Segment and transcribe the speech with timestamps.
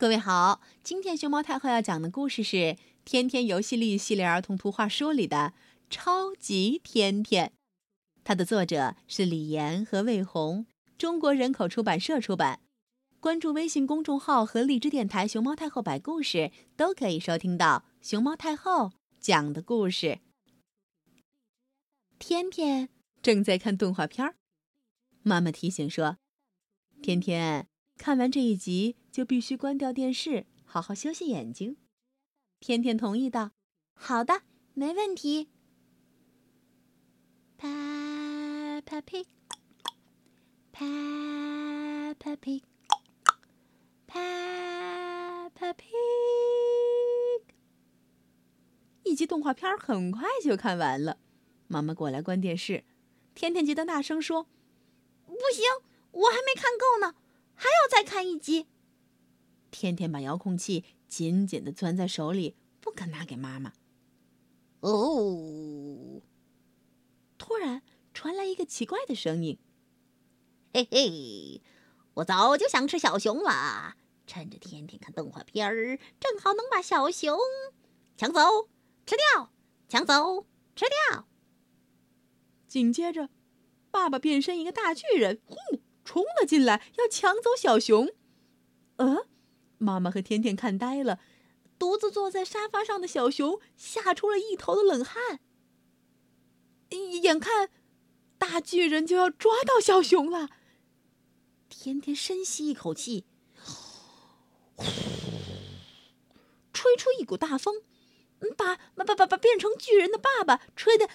[0.00, 2.56] 各位好，今天熊猫太后要讲的故事是
[3.04, 5.52] 《天天游戏力》系列儿童图画书里的
[5.94, 7.48] 《超级天天》，
[8.24, 10.64] 它的作者是李岩和魏红，
[10.96, 12.60] 中国人口出版社出版。
[13.20, 20.20] 关注微信公众号和荔枝电台“熊猫太后摆故事”，都可以收听到熊猫太后讲的故事。
[22.18, 22.88] 天天
[23.20, 24.36] 正在看动画片儿，
[25.22, 26.16] 妈妈提醒说
[27.02, 27.66] ：“天天。”
[28.00, 31.76] 看完这一集，就必须关掉电视，好好休息眼睛。
[32.58, 33.50] 天天同意道
[33.92, 34.40] ：“好的，
[34.72, 35.50] 没问题。”
[37.60, 39.26] Peppa Pig，Peppa
[42.38, 42.64] Pig，Peppa
[45.74, 47.42] Pig。
[49.02, 51.18] 一集动画片很快就看完了，
[51.66, 52.82] 妈妈过来关电视，
[53.34, 54.44] 天天急得大声说
[55.28, 55.66] ：“不行，
[56.12, 57.14] 我还没看够呢。”
[57.60, 58.68] 还要再看一集。
[59.70, 63.74] 天天把遥控器紧紧的攥在手里，不肯拿给妈妈。
[64.80, 66.22] 哦！
[67.36, 67.82] 突然
[68.14, 69.58] 传来一个奇怪的声音
[70.72, 71.60] ：“嘿嘿，
[72.14, 77.38] 我早就想吃小熊了，趁着天天看动画片儿，正好能把小熊
[78.16, 78.70] 抢走、
[79.04, 79.52] 吃掉、
[79.86, 81.28] 抢走、吃掉。”
[82.66, 83.28] 紧接着，
[83.90, 85.56] 爸爸变身一个大巨人，呼！
[86.10, 88.08] 冲了进来，要抢走小熊。
[88.96, 89.28] 呃，
[89.78, 91.20] 妈妈和甜甜看呆了，
[91.78, 95.38] 独自坐在沙发上的小熊吓出了一头的冷汗。
[97.22, 97.70] 眼看
[98.38, 100.50] 大巨人就要抓到小熊了，
[101.68, 103.24] 天天深吸一口气，
[106.72, 107.82] 吹出一股大风，
[108.56, 111.08] 把把把把把变成巨人的爸爸吹得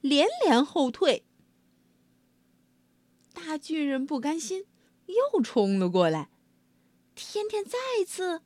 [0.00, 1.26] 连连后退。
[3.38, 4.66] 大巨人不甘心，
[5.06, 6.28] 又冲了过来。
[7.14, 8.42] 天天再次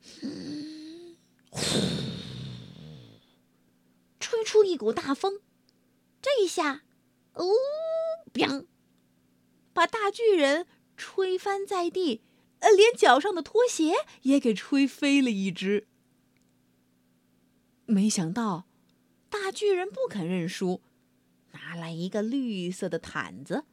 [1.49, 1.67] 呼
[4.19, 5.41] 吹出一股大风，
[6.21, 6.83] 这一下，
[7.33, 7.45] 哦，
[8.31, 8.67] 砰！
[9.73, 12.21] 把大巨人吹翻在地，
[12.59, 15.87] 呃，连脚上的拖鞋也给吹飞了一只。
[17.85, 18.67] 没想到，
[19.29, 20.81] 大巨人不肯认输，
[21.51, 23.65] 拿来一个绿色的毯子。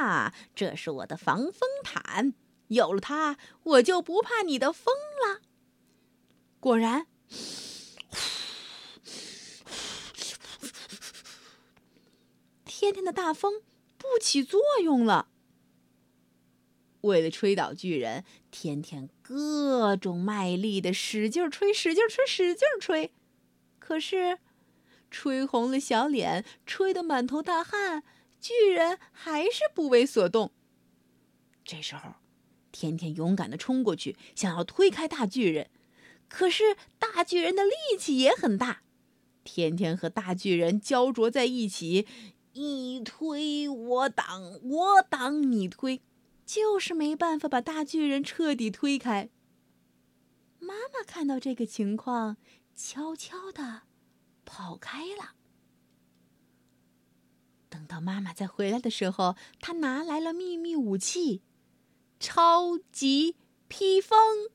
[0.00, 2.32] 啊，这是我的防风毯，
[2.68, 5.42] 有了它，我就不怕你的风了。
[6.58, 7.06] 果然，
[12.64, 13.62] 天天的大风
[13.98, 15.28] 不起作用了。
[17.02, 23.12] 为了吹倒巨人，天天各种卖力的使劲吹，使劲吹，使劲吹，
[23.78, 24.38] 可是
[25.10, 28.02] 吹红了小脸，吹得满头大汗。
[28.40, 30.50] 巨人还是不为所动。
[31.64, 32.14] 这时候，
[32.72, 35.70] 天天勇敢的冲过去，想要推开大巨人。
[36.28, 38.82] 可是大巨人的力气也很大，
[39.44, 42.06] 天天和大巨人焦灼在一起，
[42.52, 46.00] 你推我挡，我挡你推，
[46.46, 49.28] 就是没办法把大巨人彻底推开。
[50.60, 52.36] 妈妈看到这个情况，
[52.76, 53.82] 悄悄的
[54.44, 55.34] 跑开了。
[57.70, 61.40] 等到妈妈再回来的时候，她拿来了秘密武器——
[62.20, 63.36] 超级
[63.68, 64.50] 披风。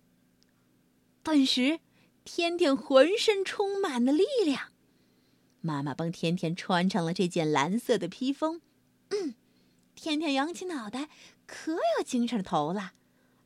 [1.23, 1.79] 顿时，
[2.23, 4.71] 天天浑身充满了力量。
[5.61, 8.61] 妈妈帮天天穿上了这件蓝色的披风，
[9.09, 9.33] 嗯，
[9.95, 11.09] 天天扬起脑袋，
[11.47, 12.93] 可有精神头了。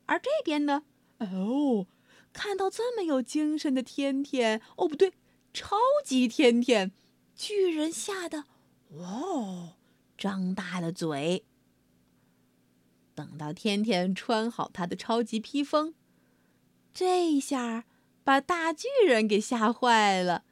[0.04, 0.82] 而这边呢，
[1.18, 1.86] 哦，
[2.34, 5.14] 看到这么有精神的天天，哦，不对，
[5.54, 6.92] 超级天天，
[7.34, 8.44] 巨人吓得。
[8.90, 9.76] 哇！
[10.18, 11.44] 张大了嘴。
[13.14, 15.94] 等到天天穿好他的超级披风，
[16.92, 17.84] 这下
[18.24, 20.44] 把大巨人给吓坏了，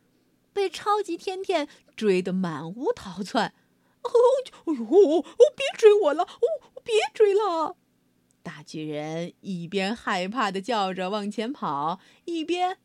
[0.53, 3.55] 被超级天天追得满屋逃窜。
[4.03, 4.11] 哦，
[4.67, 4.85] 哎呦，
[5.21, 5.25] 哦，
[5.57, 6.23] 别追我了！
[6.23, 7.77] 哦，别追了！
[8.43, 12.79] 大巨人一边害怕的叫着往前跑，一边，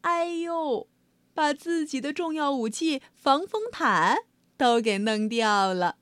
[0.00, 0.88] 哎呦，
[1.34, 4.24] 把自己的重要武器防风毯。
[4.56, 5.96] 都给弄掉了。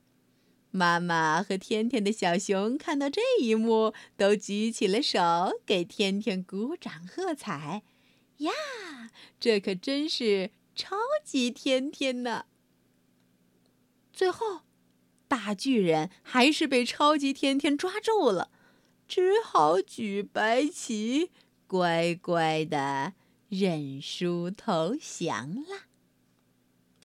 [0.70, 5.20] 妈妈和天天的小熊看到这一幕，都举起了手，
[5.64, 7.84] 给天天鼓掌喝彩。
[8.38, 8.50] 呀，
[9.38, 12.46] 这可真是超级天天呢！
[14.12, 14.62] 最后，
[15.28, 18.50] 大巨人还是被超级天天抓住了，
[19.06, 21.30] 只好举白旗，
[21.68, 23.12] 乖乖的
[23.48, 25.93] 认输投降了。